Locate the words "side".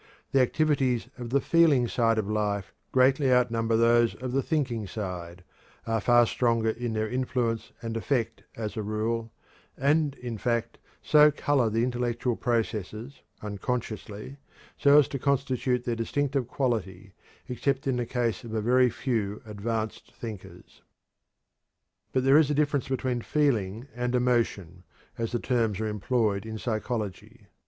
1.87-2.17, 4.87-5.43